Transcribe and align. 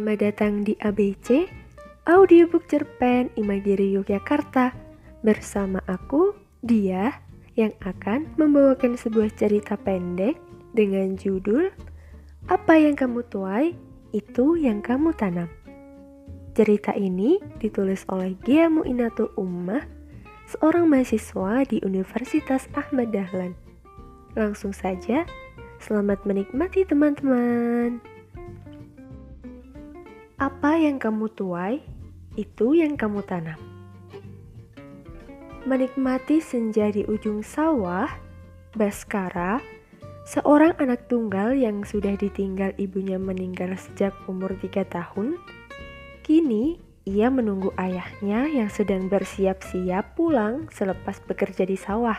Selamat 0.00 0.32
datang 0.32 0.64
di 0.64 0.72
ABC, 0.80 1.44
Audiobook 2.08 2.64
Cerpen 2.72 3.28
Imagiri 3.36 3.92
Yogyakarta. 4.00 4.72
Bersama 5.20 5.76
aku, 5.84 6.32
Dia, 6.64 7.20
yang 7.52 7.76
akan 7.84 8.24
membawakan 8.40 8.96
sebuah 8.96 9.28
cerita 9.36 9.76
pendek 9.76 10.40
dengan 10.72 11.20
judul 11.20 11.68
Apa 12.48 12.80
yang 12.80 12.96
kamu 12.96 13.28
tuai, 13.28 13.76
itu 14.16 14.56
yang 14.56 14.80
kamu 14.80 15.12
tanam. 15.20 15.52
Cerita 16.56 16.96
ini 16.96 17.36
ditulis 17.60 18.08
oleh 18.08 18.40
Gia 18.48 18.72
Muinatul 18.72 19.28
Ummah, 19.36 19.84
seorang 20.48 20.88
mahasiswa 20.88 21.68
di 21.68 21.76
Universitas 21.84 22.72
Ahmad 22.72 23.12
Dahlan. 23.12 23.52
Langsung 24.32 24.72
saja, 24.72 25.28
selamat 25.76 26.24
menikmati 26.24 26.88
teman-teman. 26.88 28.19
Apa 30.40 30.80
yang 30.80 30.96
kamu 30.96 31.28
tuai, 31.36 31.84
itu 32.32 32.72
yang 32.72 32.96
kamu 32.96 33.20
tanam. 33.28 33.60
Menikmati 35.68 36.40
senja 36.40 36.88
di 36.88 37.04
ujung 37.04 37.44
sawah, 37.44 38.08
Baskara, 38.72 39.60
seorang 40.24 40.72
anak 40.80 41.12
tunggal 41.12 41.52
yang 41.52 41.84
sudah 41.84 42.16
ditinggal 42.16 42.72
ibunya 42.80 43.20
meninggal 43.20 43.76
sejak 43.76 44.16
umur 44.24 44.56
tiga 44.64 44.88
tahun, 44.88 45.36
kini 46.24 46.80
ia 47.04 47.28
menunggu 47.28 47.76
ayahnya 47.76 48.48
yang 48.48 48.72
sedang 48.72 49.12
bersiap-siap 49.12 50.16
pulang 50.16 50.72
selepas 50.72 51.20
bekerja 51.28 51.68
di 51.68 51.76
sawah. 51.76 52.16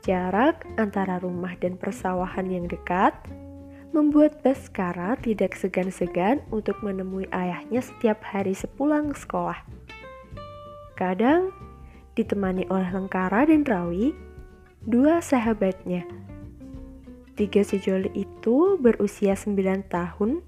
Jarak 0.00 0.64
antara 0.80 1.20
rumah 1.20 1.60
dan 1.60 1.76
persawahan 1.76 2.48
yang 2.48 2.64
dekat 2.64 3.12
membuat 3.94 4.42
Baskara 4.42 5.14
tidak 5.20 5.54
segan-segan 5.54 6.42
untuk 6.50 6.78
menemui 6.82 7.26
ayahnya 7.30 7.82
setiap 7.82 8.22
hari 8.22 8.56
sepulang 8.56 9.14
sekolah. 9.14 9.62
Kadang 10.96 11.52
ditemani 12.16 12.64
oleh 12.72 12.88
Lengkara 12.88 13.44
dan 13.44 13.62
Rawi, 13.62 14.16
dua 14.82 15.20
sahabatnya. 15.20 16.08
Tiga 17.36 17.60
sejoli 17.60 18.08
itu 18.16 18.80
berusia 18.80 19.36
9 19.36 19.92
tahun 19.92 20.40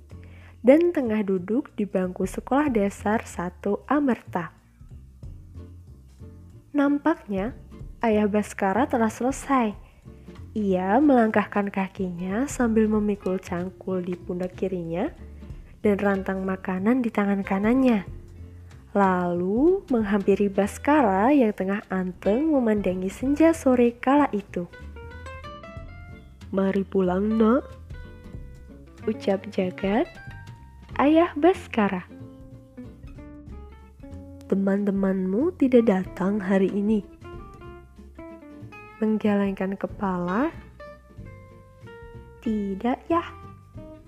dan 0.64 0.90
tengah 0.96 1.20
duduk 1.20 1.68
di 1.76 1.84
bangku 1.84 2.24
sekolah 2.24 2.72
dasar 2.72 3.28
satu 3.28 3.84
Amerta. 3.84 4.56
Nampaknya 6.72 7.52
ayah 8.00 8.24
Baskara 8.24 8.88
telah 8.88 9.12
selesai 9.12 9.87
ia 10.56 10.96
melangkahkan 10.96 11.68
kakinya 11.68 12.48
sambil 12.48 12.88
memikul 12.88 13.36
cangkul 13.36 14.00
di 14.00 14.16
pundak 14.16 14.56
kirinya 14.56 15.12
dan 15.84 16.00
rantang 16.00 16.48
makanan 16.48 17.04
di 17.04 17.12
tangan 17.12 17.44
kanannya. 17.44 18.08
Lalu 18.96 19.84
menghampiri 19.92 20.48
Baskara 20.48 21.28
yang 21.36 21.52
tengah 21.52 21.84
anteng 21.92 22.48
memandangi 22.48 23.12
senja 23.12 23.52
sore 23.52 23.92
kala 24.00 24.32
itu. 24.32 24.64
Mari 26.48 26.80
pulang 26.88 27.28
nak, 27.36 27.68
ucap 29.04 29.44
Jagat, 29.52 30.08
ayah 30.96 31.28
Baskara. 31.36 32.08
Teman-temanmu 34.48 35.52
tidak 35.60 35.92
datang 35.92 36.40
hari 36.40 36.72
ini 36.72 37.17
menggelengkan 38.98 39.78
kepala. 39.78 40.50
Tidak 42.42 42.98
ya, 43.10 43.22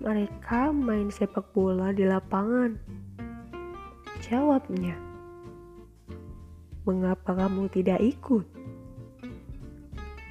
mereka 0.01 0.71
main 0.73 1.11
sepak 1.11 1.51
bola 1.55 1.91
di 1.95 2.07
lapangan. 2.07 2.79
Jawabnya. 4.25 4.97
Mengapa 6.89 7.37
kamu 7.37 7.69
tidak 7.69 8.01
ikut? 8.01 8.47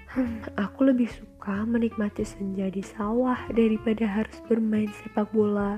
Hmm, 0.09 0.41
aku 0.57 0.89
lebih 0.89 1.05
suka 1.05 1.63
menikmati 1.69 2.25
senja 2.25 2.65
di 2.73 2.81
sawah 2.81 3.37
daripada 3.53 4.09
harus 4.09 4.41
bermain 4.49 4.89
sepak 4.89 5.29
bola 5.29 5.77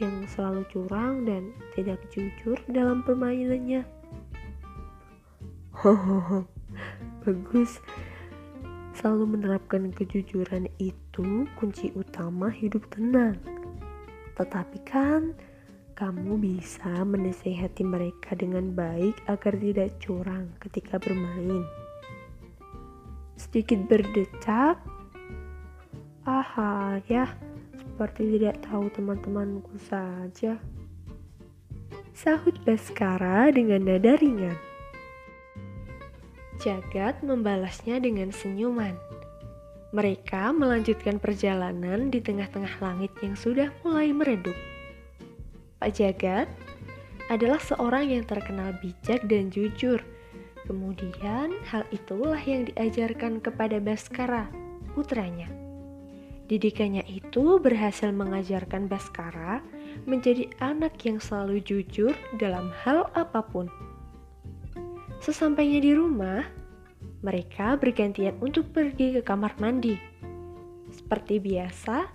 yang 0.00 0.24
selalu 0.24 0.64
curang 0.72 1.28
dan 1.28 1.52
tidak 1.76 2.00
jujur 2.08 2.56
dalam 2.72 3.04
permainannya. 3.04 3.84
Hahaha, 5.76 6.48
bagus 7.28 7.76
selalu 8.98 9.38
menerapkan 9.38 9.94
kejujuran 9.94 10.66
itu 10.82 11.46
kunci 11.54 11.94
utama 11.94 12.50
hidup 12.50 12.82
tenang. 12.90 13.38
Tetapi 14.34 14.78
kan 14.82 15.38
kamu 15.94 16.38
bisa 16.38 17.06
menasehati 17.06 17.86
mereka 17.86 18.34
dengan 18.34 18.74
baik 18.74 19.14
agar 19.30 19.54
tidak 19.54 19.94
curang 20.02 20.50
ketika 20.58 20.98
bermain. 20.98 21.62
Sedikit 23.38 23.86
berdecak, 23.86 24.82
aha 26.26 26.98
ya, 27.06 27.30
seperti 27.78 28.34
tidak 28.34 28.58
tahu 28.66 28.90
teman-temanku 28.90 29.78
saja. 29.78 30.58
Sahut 32.18 32.58
Baskara 32.66 33.54
dengan 33.54 33.86
nada 33.86 34.18
ringan. 34.18 34.67
Jagat 36.58 37.22
membalasnya 37.22 38.02
dengan 38.02 38.34
senyuman. 38.34 38.98
Mereka 39.94 40.52
melanjutkan 40.52 41.16
perjalanan 41.22 42.10
di 42.10 42.18
tengah-tengah 42.20 42.82
langit 42.82 43.14
yang 43.24 43.38
sudah 43.38 43.70
mulai 43.86 44.12
meredup. 44.12 44.58
Pak 45.78 45.94
Jagat 45.94 46.50
adalah 47.30 47.62
seorang 47.62 48.10
yang 48.10 48.24
terkenal 48.26 48.74
bijak 48.82 49.22
dan 49.30 49.48
jujur. 49.54 50.02
Kemudian 50.66 51.56
hal 51.70 51.86
itulah 51.94 52.40
yang 52.42 52.68
diajarkan 52.68 53.40
kepada 53.40 53.80
Baskara, 53.80 54.50
putranya. 54.92 55.48
Didikannya 56.48 57.04
itu 57.08 57.60
berhasil 57.62 58.08
mengajarkan 58.12 58.88
Baskara 58.88 59.64
menjadi 60.04 60.48
anak 60.60 60.96
yang 61.04 61.20
selalu 61.20 61.60
jujur 61.64 62.12
dalam 62.36 62.72
hal 62.84 63.08
apa 63.16 63.40
pun. 63.44 63.68
Sesampainya 65.18 65.82
di 65.82 65.92
rumah, 65.98 66.46
mereka 67.26 67.74
bergantian 67.74 68.38
untuk 68.38 68.70
pergi 68.70 69.18
ke 69.18 69.22
kamar 69.26 69.58
mandi. 69.58 69.98
Seperti 70.94 71.42
biasa, 71.42 72.06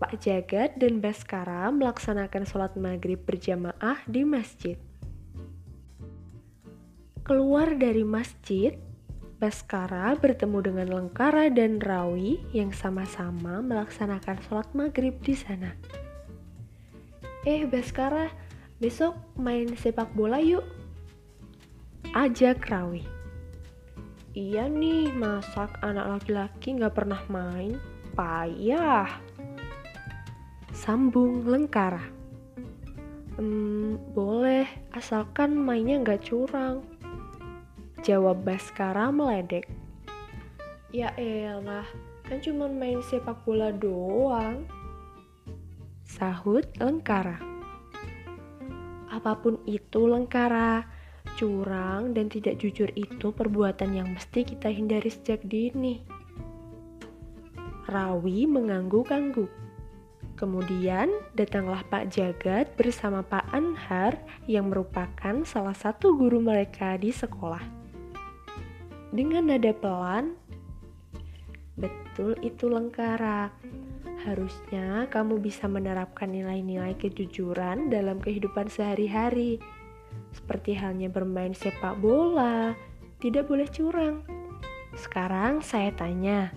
Pak 0.00 0.14
Jagat 0.22 0.78
dan 0.80 1.02
Baskara 1.02 1.68
melaksanakan 1.68 2.48
sholat 2.48 2.72
maghrib 2.78 3.20
berjamaah 3.20 4.00
di 4.08 4.22
masjid. 4.24 4.78
Keluar 7.26 7.76
dari 7.76 8.06
masjid, 8.06 8.78
Baskara 9.36 10.16
bertemu 10.16 10.58
dengan 10.64 10.86
Lengkara 10.88 11.52
dan 11.52 11.80
Rawi 11.80 12.40
yang 12.54 12.72
sama-sama 12.72 13.60
melaksanakan 13.60 14.40
sholat 14.46 14.68
maghrib 14.72 15.18
di 15.20 15.36
sana. 15.36 15.76
Eh 17.44 17.64
Baskara, 17.68 18.32
besok 18.80 19.16
main 19.36 19.68
sepak 19.76 20.12
bola 20.16 20.40
yuk 20.40 20.79
ajak 22.10 22.66
Rawi. 22.66 23.06
Iya 24.34 24.66
nih, 24.66 25.10
masak 25.14 25.78
anak 25.82 26.18
laki-laki 26.18 26.78
gak 26.78 26.94
pernah 26.94 27.22
main, 27.30 27.78
payah. 28.14 29.10
Sambung 30.70 31.46
Lengkara. 31.46 32.02
Hmm, 33.38 33.98
boleh, 34.14 34.66
asalkan 34.94 35.54
mainnya 35.54 36.02
gak 36.02 36.26
curang. 36.26 36.82
Jawab 38.02 38.42
Baskara 38.42 39.10
meledek. 39.10 39.70
Ya 40.90 41.14
elah, 41.14 41.86
kan 42.26 42.42
cuma 42.42 42.66
main 42.66 43.02
sepak 43.06 43.38
bola 43.46 43.70
doang. 43.70 44.66
Sahut 46.06 46.66
Lengkara. 46.78 47.38
Apa 49.10 49.38
pun 49.42 49.58
itu 49.66 50.06
Lengkara, 50.06 50.86
curang 51.40 52.12
dan 52.12 52.28
tidak 52.28 52.60
jujur 52.60 52.92
itu 52.92 53.32
perbuatan 53.32 53.96
yang 53.96 54.12
mesti 54.12 54.44
kita 54.44 54.68
hindari 54.68 55.08
sejak 55.08 55.40
dini. 55.48 56.04
Rawi 57.88 58.44
mengangguk-angguk. 58.44 59.48
Kemudian 60.36 61.12
datanglah 61.36 61.84
Pak 61.88 62.12
Jagat 62.16 62.72
bersama 62.76 63.20
Pak 63.20 63.52
Anhar 63.52 64.16
yang 64.48 64.72
merupakan 64.72 65.44
salah 65.44 65.76
satu 65.76 66.16
guru 66.16 66.40
mereka 66.40 66.96
di 66.96 67.12
sekolah. 67.12 67.60
Dengan 69.12 69.52
nada 69.52 69.74
pelan, 69.76 70.38
betul 71.76 72.40
itu 72.40 72.72
Lengkara. 72.72 73.52
Harusnya 74.24 75.08
kamu 75.08 75.40
bisa 75.40 75.64
menerapkan 75.68 76.28
nilai-nilai 76.28 76.96
kejujuran 76.96 77.88
dalam 77.88 78.20
kehidupan 78.20 78.68
sehari-hari 78.68 79.60
seperti 80.30 80.74
halnya 80.74 81.10
bermain 81.10 81.54
sepak 81.54 81.98
bola, 81.98 82.74
tidak 83.18 83.50
boleh 83.50 83.68
curang. 83.70 84.22
Sekarang 84.94 85.62
saya 85.62 85.94
tanya, 85.94 86.50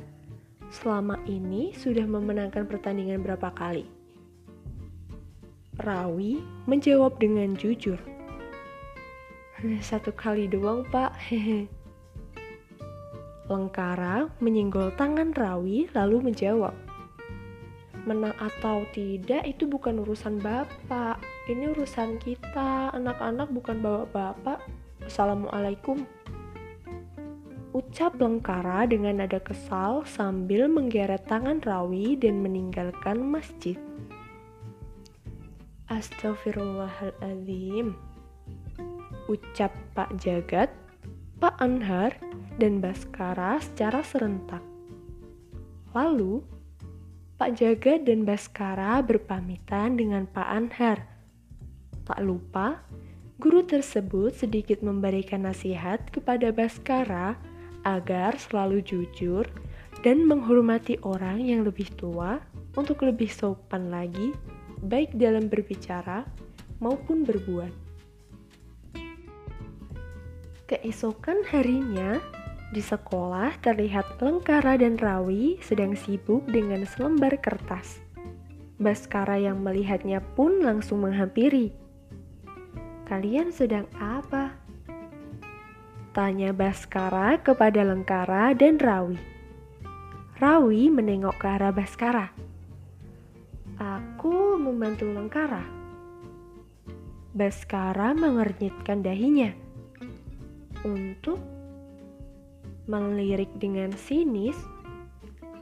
selama 0.73 1.21
ini 1.29 1.73
sudah 1.77 2.05
memenangkan 2.05 2.65
pertandingan 2.65 3.21
berapa 3.21 3.53
kali? 3.53 3.85
Rawi 5.81 6.41
menjawab 6.69 7.17
dengan 7.17 7.57
jujur. 7.57 7.97
Satu 9.81 10.11
kali 10.13 10.45
doang, 10.51 10.83
Pak. 10.91 11.15
Lengkara 13.47 14.27
menyinggol 14.43 14.91
tangan 14.99 15.33
Rawi 15.33 15.87
lalu 15.95 16.31
menjawab. 16.31 16.75
Menang 18.03 18.35
atau 18.35 18.83
tidak 18.91 19.47
itu 19.47 19.63
bukan 19.63 20.03
urusan 20.03 20.43
Bapak. 20.43 21.23
Ini 21.47 21.71
urusan 21.71 22.19
kita, 22.19 22.91
anak-anak 22.91 23.47
bukan 23.55 23.79
bapak-bapak. 23.79 24.59
Assalamualaikum. 25.07 26.03
Ucap 27.71 28.19
Lengkara 28.19 28.83
dengan 28.85 29.23
nada 29.23 29.39
kesal 29.39 30.03
sambil 30.03 30.67
menggeret 30.67 31.23
tangan 31.31 31.63
Rawi 31.63 32.19
dan 32.19 32.43
meninggalkan 32.43 33.23
masjid. 33.23 33.79
Astagfirullahaladzim. 35.87 37.95
Ucap 39.31 39.71
Pak 39.95 40.11
Jagat, 40.19 40.75
Pak 41.39 41.55
Anhar, 41.63 42.19
dan 42.59 42.83
Baskara 42.83 43.63
secara 43.63 44.03
serentak. 44.03 44.59
Lalu, 45.95 46.43
Pak 47.43 47.59
Jagat 47.59 48.07
dan 48.07 48.23
Baskara 48.23 49.03
berpamitan 49.03 49.99
dengan 49.99 50.23
Pak 50.23 50.47
Anhar. 50.47 51.03
Tak 52.07 52.23
lupa, 52.23 52.87
guru 53.35 53.67
tersebut 53.67 54.31
sedikit 54.31 54.79
memberikan 54.79 55.43
nasihat 55.43 56.07
kepada 56.07 56.55
Baskara 56.55 57.35
agar 57.83 58.39
selalu 58.39 58.79
jujur 58.87 59.43
dan 60.07 60.23
menghormati 60.23 60.95
orang 61.03 61.43
yang 61.43 61.67
lebih 61.67 61.91
tua 61.99 62.39
untuk 62.79 63.03
lebih 63.03 63.27
sopan 63.27 63.91
lagi, 63.91 64.31
baik 64.79 65.11
dalam 65.19 65.51
berbicara 65.51 66.23
maupun 66.79 67.27
berbuat. 67.27 67.75
Keesokan 70.71 71.43
harinya, 71.51 72.23
di 72.73 72.81
sekolah 72.81 73.53
terlihat 73.61 74.17
Lengkara 74.17 74.81
dan 74.81 74.97
Rawi 74.97 75.61
sedang 75.61 75.93
sibuk 75.93 76.41
dengan 76.49 76.81
selembar 76.89 77.37
kertas. 77.37 78.01
Baskara 78.81 79.37
yang 79.37 79.61
melihatnya 79.61 80.17
pun 80.33 80.65
langsung 80.65 81.05
menghampiri. 81.05 81.69
Kalian 83.05 83.53
sedang 83.53 83.85
apa? 84.01 84.57
Tanya 86.17 86.49
Baskara 86.49 87.37
kepada 87.37 87.85
Lengkara 87.85 88.57
dan 88.57 88.81
Rawi. 88.81 89.21
Rawi 90.41 90.89
menengok 90.89 91.37
ke 91.37 91.45
arah 91.45 91.69
Baskara. 91.69 92.33
Aku 93.77 94.57
membantu 94.57 95.05
Lengkara. 95.13 95.61
Baskara 97.37 98.17
mengernyitkan 98.17 99.05
dahinya. 99.05 99.53
Untuk 100.81 101.52
melirik 102.87 103.49
dengan 103.59 103.91
sinis, 103.95 104.57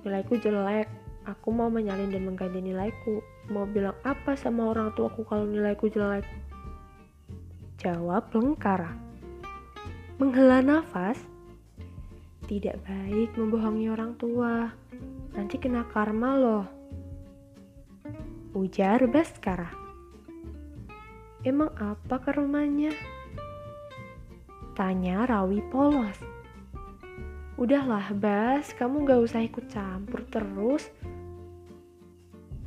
nilaiku 0.02 0.38
jelek. 0.42 0.90
Aku 1.30 1.54
mau 1.54 1.70
menyalin 1.70 2.10
dan 2.10 2.26
mengganti 2.26 2.58
nilaiku. 2.58 3.22
Mau 3.54 3.70
bilang 3.70 3.94
apa 4.02 4.34
sama 4.34 4.74
orang 4.74 4.90
tuaku 4.98 5.22
kalau 5.30 5.46
nilaiku 5.46 5.86
jelek? 5.86 6.26
Jawab 7.78 8.34
Lengkara. 8.34 8.98
Menghela 10.18 10.62
nafas, 10.66 11.18
tidak 12.50 12.82
baik 12.86 13.34
membohongi 13.38 13.90
orang 13.90 14.18
tua. 14.18 14.74
Nanti 15.34 15.62
kena 15.62 15.86
karma 15.90 16.38
loh. 16.38 16.66
Ujar 18.58 19.06
Baskara. 19.08 19.72
Emang 21.42 21.74
apa 21.78 22.22
karmanya? 22.22 22.94
Tanya 24.78 25.26
Rawi 25.26 25.64
polos. 25.74 26.41
Udahlah 27.62 28.10
Bas, 28.18 28.74
kamu 28.74 29.06
gak 29.06 29.22
usah 29.22 29.46
ikut 29.46 29.70
campur 29.70 30.26
terus. 30.34 30.90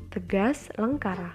Tegas 0.07 0.71
Lengkara. 0.79 1.35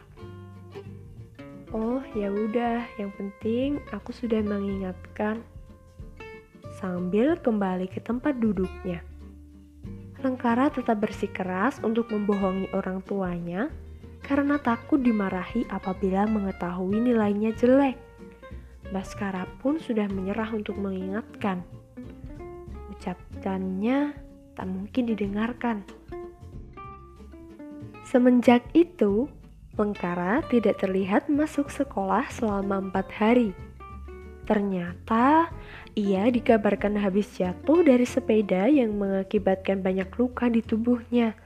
Oh 1.76 2.00
ya 2.16 2.32
udah, 2.32 2.88
yang 2.96 3.12
penting 3.20 3.84
aku 3.92 4.16
sudah 4.16 4.40
mengingatkan 4.40 5.44
sambil 6.80 7.36
kembali 7.36 7.92
ke 7.92 8.00
tempat 8.00 8.40
duduknya. 8.40 9.04
Lengkara 10.24 10.72
tetap 10.72 11.04
bersikeras 11.04 11.84
untuk 11.84 12.08
membohongi 12.16 12.72
orang 12.72 13.04
tuanya 13.04 13.68
karena 14.24 14.56
takut 14.64 15.04
dimarahi 15.04 15.68
apabila 15.68 16.24
mengetahui 16.32 17.12
nilainya 17.12 17.52
jelek. 17.60 18.00
Baskara 18.96 19.44
pun 19.60 19.84
sudah 19.84 20.08
menyerah 20.08 20.48
untuk 20.56 20.80
mengingatkan. 20.80 21.79
Ucapannya 23.00 24.12
tak 24.60 24.68
mungkin 24.68 25.08
didengarkan. 25.08 25.88
Semenjak 28.04 28.68
itu, 28.76 29.32
Lengkara 29.80 30.44
tidak 30.52 30.84
terlihat 30.84 31.32
masuk 31.32 31.72
sekolah 31.72 32.28
selama 32.28 32.92
empat 32.92 33.08
hari. 33.16 33.56
Ternyata 34.44 35.48
ia 35.96 36.28
dikabarkan 36.28 37.00
habis 37.00 37.32
jatuh 37.40 37.86
dari 37.88 38.04
sepeda 38.04 38.68
yang 38.68 39.00
mengakibatkan 39.00 39.80
banyak 39.80 40.12
luka 40.20 40.52
di 40.52 40.60
tubuhnya. 40.60 41.40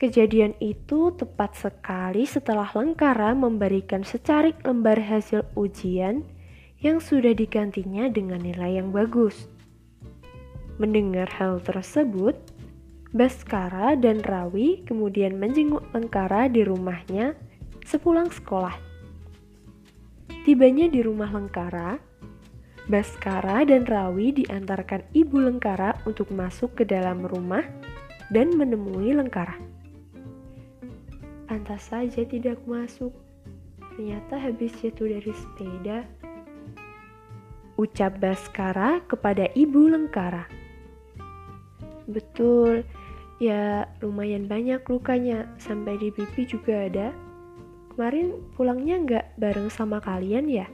Kejadian 0.00 0.56
itu 0.64 1.12
tepat 1.12 1.54
sekali 1.54 2.24
setelah 2.24 2.66
Lengkara 2.72 3.36
memberikan 3.36 4.00
secarik 4.00 4.58
lembar 4.66 4.98
hasil 4.98 5.46
ujian 5.54 6.24
yang 6.80 6.98
sudah 6.98 7.36
digantinya 7.36 8.08
dengan 8.08 8.40
nilai 8.40 8.80
yang 8.80 8.90
bagus. 8.96 9.46
Mendengar 10.80 11.28
hal 11.36 11.60
tersebut, 11.60 12.40
Baskara 13.12 14.00
dan 14.00 14.24
Rawi 14.24 14.80
kemudian 14.88 15.36
menjenguk 15.36 15.84
Lengkara 15.92 16.48
di 16.48 16.64
rumahnya 16.64 17.36
sepulang 17.84 18.32
sekolah. 18.32 18.72
Tibanya 20.48 20.88
di 20.88 21.04
rumah 21.04 21.28
Lengkara, 21.28 22.00
Baskara 22.88 23.60
dan 23.68 23.84
Rawi 23.84 24.40
diantarkan 24.40 25.04
ibu 25.12 25.36
Lengkara 25.36 26.00
untuk 26.08 26.32
masuk 26.32 26.80
ke 26.80 26.88
dalam 26.88 27.28
rumah 27.28 27.60
dan 28.32 28.56
menemui 28.56 29.12
Lengkara. 29.12 29.60
Pantas 31.44 31.92
saja 31.92 32.24
tidak 32.24 32.56
masuk, 32.64 33.12
ternyata 33.92 34.40
habis 34.40 34.72
jatuh 34.80 35.12
dari 35.12 35.32
sepeda. 35.36 36.08
Ucap 37.76 38.16
Baskara 38.16 39.04
kepada 39.04 39.44
ibu 39.52 39.92
Lengkara. 39.92 40.69
Betul, 42.10 42.82
ya 43.38 43.86
lumayan 44.02 44.50
banyak 44.50 44.82
lukanya, 44.90 45.46
sampai 45.62 45.94
di 45.96 46.10
pipi 46.10 46.42
juga 46.42 46.90
ada. 46.90 47.14
Kemarin 47.94 48.34
pulangnya 48.58 48.96
nggak 48.98 49.26
bareng 49.38 49.70
sama 49.70 50.02
kalian 50.02 50.50
ya? 50.50 50.66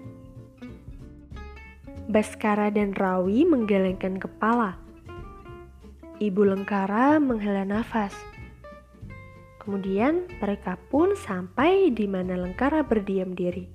Baskara 2.08 2.72
dan 2.72 2.96
Rawi 2.96 3.44
menggelengkan 3.44 4.16
kepala. 4.16 4.80
Ibu 6.16 6.48
Lengkara 6.48 7.20
menghela 7.20 7.68
nafas. 7.68 8.16
Kemudian 9.60 10.30
mereka 10.38 10.78
pun 10.88 11.18
sampai 11.18 11.90
di 11.90 12.06
mana 12.06 12.38
Lengkara 12.38 12.86
berdiam 12.86 13.34
diri. 13.34 13.66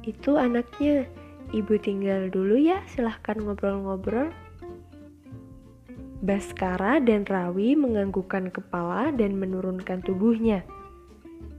Itu 0.00 0.40
anaknya, 0.40 1.04
ibu 1.52 1.76
tinggal 1.76 2.32
dulu 2.32 2.56
ya, 2.56 2.80
silahkan 2.88 3.36
ngobrol-ngobrol. 3.36 4.32
Baskara 6.20 7.00
dan 7.00 7.24
Rawi 7.24 7.72
menganggukkan 7.80 8.52
kepala 8.52 9.08
dan 9.16 9.40
menurunkan 9.40 10.04
tubuhnya. 10.04 10.60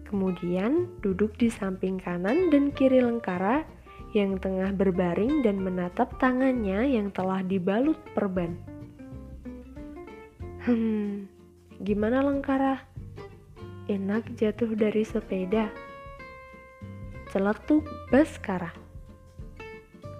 Kemudian 0.06 0.86
duduk 1.02 1.34
di 1.42 1.50
samping 1.50 1.98
kanan 1.98 2.54
dan 2.54 2.70
kiri 2.70 3.02
Lengkara 3.02 3.66
yang 4.14 4.38
tengah 4.38 4.70
berbaring 4.70 5.42
dan 5.42 5.64
menatap 5.66 6.14
tangannya 6.22 6.94
yang 6.94 7.10
telah 7.10 7.42
dibalut 7.42 7.98
perban. 8.14 8.54
Hmm, 10.62 11.26
gimana 11.82 12.22
Lengkara? 12.22 12.86
Enak 13.90 14.38
jatuh 14.38 14.78
dari 14.78 15.02
sepeda. 15.02 15.74
Celetuk 17.34 17.82
Baskara. 18.14 18.70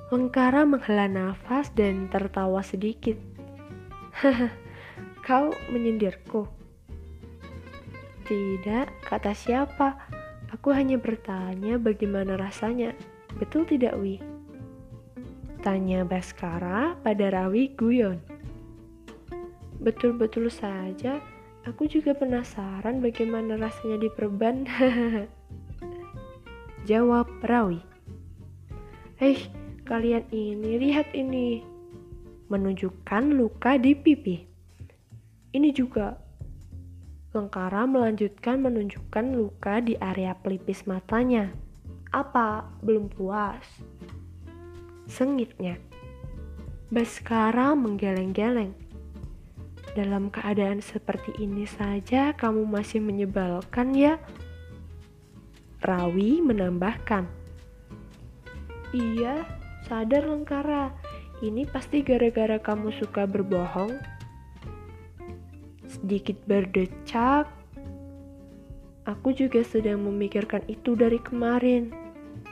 Lengkara 0.10 0.66
menghela 0.66 1.06
nafas 1.06 1.70
dan 1.78 2.10
tertawa 2.10 2.66
sedikit. 2.66 3.31
Kau 5.28 5.56
menyindirku. 5.72 6.48
Tidak, 8.28 8.88
kata 9.04 9.32
siapa? 9.36 9.96
Aku 10.52 10.76
hanya 10.76 11.00
bertanya 11.00 11.80
bagaimana 11.80 12.36
rasanya. 12.36 12.96
Betul 13.40 13.68
tidak, 13.68 13.96
Wi? 14.00 14.20
Tanya 15.62 16.04
Baskara 16.04 16.98
pada 17.00 17.32
Rawi 17.32 17.72
Guyon. 17.78 18.20
Betul-betul 19.82 20.54
saja, 20.54 21.18
aku 21.66 21.90
juga 21.90 22.14
penasaran 22.14 23.02
bagaimana 23.02 23.58
rasanya 23.58 23.98
diperban. 24.02 24.68
Jawab 26.90 27.30
Rawi. 27.46 27.82
Hei, 29.22 29.38
kalian 29.86 30.26
ini, 30.34 30.82
lihat 30.82 31.14
ini. 31.14 31.62
Menunjukkan 32.52 33.32
luka 33.32 33.80
di 33.80 33.96
pipi. 33.96 34.44
Ini 35.56 35.72
juga. 35.72 36.20
Lengkara 37.32 37.88
melanjutkan 37.88 38.60
menunjukkan 38.60 39.40
luka 39.40 39.80
di 39.80 39.96
area 39.96 40.36
pelipis 40.36 40.84
matanya. 40.84 41.48
Apa? 42.12 42.68
Belum 42.84 43.08
puas? 43.08 43.64
Sengitnya. 45.08 45.80
Baskara 46.92 47.72
menggeleng-geleng. 47.72 48.76
Dalam 49.96 50.28
keadaan 50.28 50.84
seperti 50.84 51.32
ini 51.40 51.64
saja 51.64 52.36
kamu 52.36 52.68
masih 52.68 53.00
menyebalkan 53.00 53.96
ya? 53.96 54.20
Rawi 55.80 56.44
menambahkan. 56.44 57.32
Iya, 58.92 59.48
sadar 59.88 60.28
Lengkara. 60.28 61.01
Ini 61.42 61.66
pasti 61.66 62.06
gara-gara 62.06 62.62
kamu 62.62 62.94
suka 63.02 63.26
berbohong. 63.26 63.98
Sedikit 65.90 66.38
berdecak. 66.46 67.50
Aku 69.10 69.34
juga 69.34 69.66
sedang 69.66 70.06
memikirkan 70.06 70.62
itu 70.70 70.94
dari 70.94 71.18
kemarin. 71.18 71.90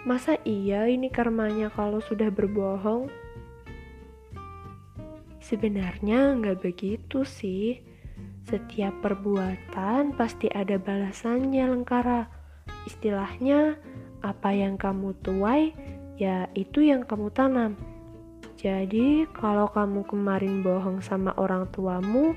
Masa 0.09 0.41
iya 0.41 0.89
ini 0.89 1.13
karmanya 1.13 1.69
kalau 1.69 2.01
sudah 2.01 2.33
berbohong? 2.33 3.13
Sebenarnya 5.37 6.33
nggak 6.41 6.65
begitu 6.65 7.21
sih. 7.21 7.85
Setiap 8.49 9.05
perbuatan 9.05 10.17
pasti 10.17 10.49
ada 10.49 10.81
balasannya 10.81 11.69
lengkara. 11.69 12.25
Istilahnya, 12.89 13.77
apa 14.25 14.49
yang 14.49 14.81
kamu 14.81 15.13
tuai, 15.21 15.77
ya 16.17 16.49
itu 16.57 16.81
yang 16.81 17.05
kamu 17.05 17.29
tanam. 17.29 17.77
Jadi, 18.59 19.23
kalau 19.31 19.71
kamu 19.71 20.03
kemarin 20.03 20.59
bohong 20.59 20.99
sama 20.99 21.31
orang 21.39 21.63
tuamu, 21.71 22.35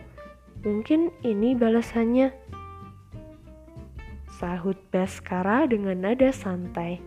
mungkin 0.63 1.11
ini 1.27 1.59
balasannya. 1.59 2.31
Sahut 4.39 4.79
Baskara 4.95 5.67
dengan 5.67 5.99
nada 5.99 6.31
santai. 6.31 7.03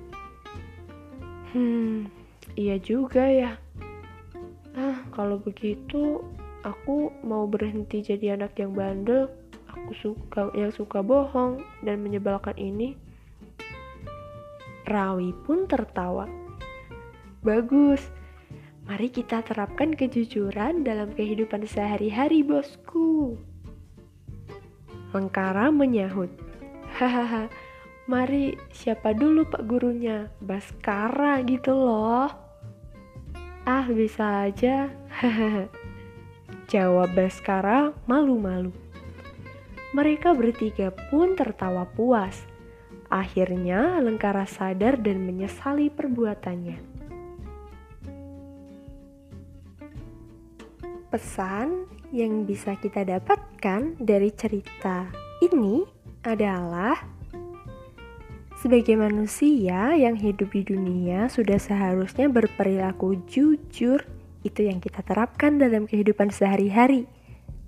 Hmm, 1.55 2.12
iya 2.60 2.75
juga 2.75 3.24
ya. 3.24 3.55
Ah, 4.75 5.00
kalau 5.15 5.39
begitu 5.39 6.19
aku 6.67 7.15
mau 7.24 7.48
berhenti 7.48 8.03
jadi 8.03 8.36
anak 8.36 8.60
yang 8.60 8.75
bandel. 8.75 9.31
Aku 9.72 9.95
suka 9.95 10.51
yang 10.60 10.75
suka 10.75 11.00
bohong 11.00 11.63
dan 11.88 12.03
menyebalkan 12.03 12.60
ini. 12.60 13.00
Rawi 14.84 15.31
pun 15.48 15.72
tertawa. 15.72 16.27
Bagus. 17.39 18.25
Mari 18.86 19.10
kita 19.10 19.42
terapkan 19.42 19.98
kejujuran 19.98 20.86
dalam 20.86 21.10
kehidupan 21.18 21.65
sehari-hari, 21.65 22.46
bosku. 22.46 23.34
Lengkara 25.10 25.74
menyahut. 25.74 26.30
Hahaha, 26.94 27.50
Mari, 28.06 28.54
siapa 28.70 29.18
dulu 29.18 29.50
pak 29.50 29.65
gurunya? 29.65 30.30
Baskara 30.38 31.42
gitu 31.50 31.74
loh. 31.74 32.30
Ah, 33.65 33.89
bisa 33.89 34.46
aja. 34.46 34.94
Jawab 36.72 37.18
Baskara 37.18 37.98
malu-malu. 38.06 38.70
Mereka 39.98 40.38
bertiga 40.38 40.94
pun 41.10 41.34
tertawa 41.34 41.89
puas. 41.89 42.46
Akhirnya 43.10 43.98
Lengkara 43.98 44.46
sadar 44.46 45.01
dan 45.01 45.25
menyesali 45.25 45.89
perbuatannya. 45.89 46.95
Pesan 51.15 51.88
yang 52.12 52.43
bisa 52.43 52.75
kita 52.75 53.07
dapatkan 53.07 53.95
dari 54.03 54.36
cerita 54.36 55.07
ini 55.39 55.88
adalah 56.27 56.91
sebagai 58.60 59.00
manusia 59.00 59.95
yang 59.95 60.19
hidup 60.19 60.51
di 60.51 60.67
dunia 60.67 61.31
sudah 61.31 61.55
seharusnya 61.55 62.27
berperilaku 62.27 63.24
jujur, 63.31 64.03
itu 64.43 64.60
yang 64.67 64.84
kita 64.84 65.07
terapkan 65.07 65.55
dalam 65.55 65.88
kehidupan 65.88 66.36
sehari-hari, 66.36 67.07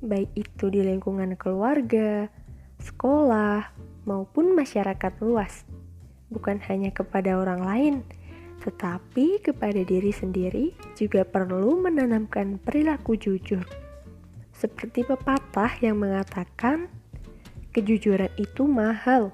baik 0.03 0.27
itu 0.35 0.67
di 0.67 0.83
lingkungan 0.83 1.39
keluarga, 1.39 2.27
sekolah, 2.83 3.71
maupun 4.03 4.59
masyarakat 4.59 5.23
luas. 5.23 5.63
Bukan 6.27 6.59
hanya 6.67 6.91
kepada 6.91 7.39
orang 7.39 7.63
lain, 7.63 7.95
tetapi 8.67 9.39
kepada 9.39 9.79
diri 9.87 10.11
sendiri 10.11 10.75
juga 10.99 11.23
perlu 11.23 11.79
menanamkan 11.79 12.59
perilaku 12.59 13.15
jujur. 13.15 13.63
Seperti 14.51 15.07
pepatah 15.07 15.71
yang 15.79 16.03
mengatakan, 16.03 16.91
kejujuran 17.71 18.29
itu 18.35 18.67
mahal 18.67 19.31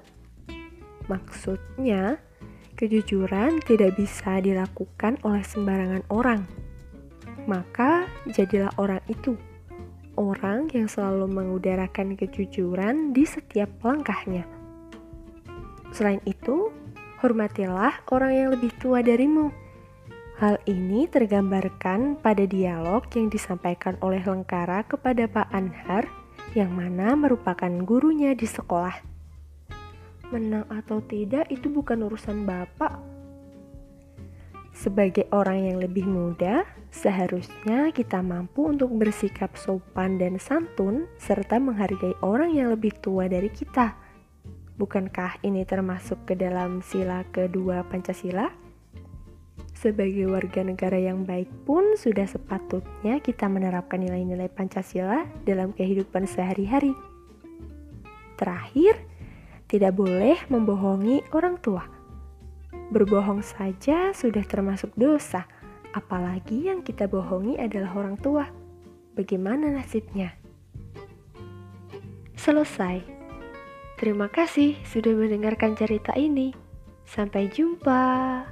Maksudnya, 1.04 2.16
kejujuran 2.80 3.60
tidak 3.68 4.00
bisa 4.00 4.40
dilakukan 4.40 5.20
oleh 5.20 5.44
sembarangan 5.44 6.00
orang. 6.08 6.48
Maka, 7.44 8.08
jadilah 8.32 8.72
orang 8.80 9.04
itu, 9.12 9.36
orang 10.16 10.72
yang 10.72 10.88
selalu 10.88 11.28
mengudarakan 11.28 12.16
kejujuran 12.16 13.12
di 13.12 13.28
setiap 13.28 13.68
langkahnya. 13.84 14.48
Selain 15.92 16.24
itu, 16.24 16.63
hormatilah 17.24 18.04
orang 18.12 18.32
yang 18.36 18.48
lebih 18.52 18.68
tua 18.76 19.00
darimu. 19.00 19.48
Hal 20.36 20.60
ini 20.68 21.08
tergambarkan 21.08 22.20
pada 22.20 22.44
dialog 22.44 23.08
yang 23.16 23.32
disampaikan 23.32 23.96
oleh 24.04 24.20
Lengkara 24.20 24.84
kepada 24.84 25.24
Pak 25.24 25.48
Anhar, 25.48 26.04
yang 26.52 26.68
mana 26.76 27.16
merupakan 27.16 27.72
gurunya 27.80 28.36
di 28.36 28.44
sekolah 28.44 29.14
menang 30.34 30.66
atau 30.66 30.98
tidak 31.04 31.46
itu 31.52 31.70
bukan 31.70 32.02
urusan 32.10 32.42
Bapak. 32.42 32.98
Sebagai 34.74 35.30
orang 35.30 35.70
yang 35.70 35.78
lebih 35.78 36.02
muda, 36.02 36.66
seharusnya 36.90 37.94
kita 37.94 38.18
mampu 38.18 38.66
untuk 38.66 38.90
bersikap 38.98 39.54
sopan 39.54 40.18
dan 40.18 40.42
santun 40.42 41.06
serta 41.14 41.62
menghargai 41.62 42.18
orang 42.26 42.50
yang 42.50 42.74
lebih 42.74 42.90
tua 42.98 43.30
dari 43.30 43.54
kita. 43.54 44.03
Bukankah 44.74 45.38
ini 45.46 45.62
termasuk 45.62 46.26
ke 46.26 46.34
dalam 46.34 46.82
sila 46.82 47.22
kedua 47.30 47.86
Pancasila? 47.86 48.50
Sebagai 49.70 50.26
warga 50.26 50.66
negara 50.66 50.98
yang 50.98 51.22
baik 51.22 51.46
pun 51.62 51.94
sudah 51.94 52.26
sepatutnya 52.26 53.22
kita 53.22 53.46
menerapkan 53.46 54.02
nilai-nilai 54.02 54.50
Pancasila 54.50 55.30
dalam 55.46 55.70
kehidupan 55.70 56.26
sehari-hari. 56.26 56.90
Terakhir, 58.34 58.98
tidak 59.70 59.94
boleh 59.94 60.34
membohongi 60.50 61.22
orang 61.30 61.54
tua. 61.62 61.86
Berbohong 62.90 63.46
saja 63.46 64.10
sudah 64.10 64.42
termasuk 64.42 64.90
dosa, 64.98 65.46
apalagi 65.94 66.66
yang 66.66 66.82
kita 66.82 67.06
bohongi 67.06 67.54
adalah 67.62 67.94
orang 67.94 68.18
tua. 68.18 68.50
Bagaimana 69.14 69.70
nasibnya? 69.70 70.34
Selesai. 72.34 73.23
Terima 74.04 74.28
kasih 74.28 74.76
sudah 74.84 75.16
mendengarkan 75.16 75.72
cerita 75.80 76.12
ini. 76.12 76.52
Sampai 77.08 77.48
jumpa. 77.48 78.44